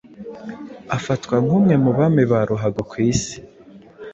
[0.97, 3.37] afatwa nk’umwe mu bami ba ruhago ku Isi